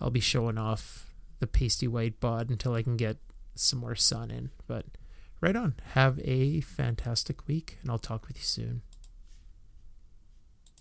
I'll 0.00 0.10
be 0.10 0.20
showing 0.20 0.58
off 0.58 1.10
the 1.38 1.46
pasty 1.46 1.86
white 1.88 2.20
bod 2.20 2.50
until 2.50 2.74
I 2.74 2.82
can 2.82 2.96
get 2.96 3.16
some 3.54 3.80
more 3.80 3.94
sun 3.94 4.30
in. 4.30 4.50
But 4.66 4.86
right 5.40 5.56
on. 5.56 5.74
Have 5.92 6.18
a 6.24 6.60
fantastic 6.60 7.46
week 7.46 7.78
and 7.82 7.90
I'll 7.90 7.98
talk 7.98 8.26
with 8.26 8.36
you 8.36 8.44
soon. 8.44 8.82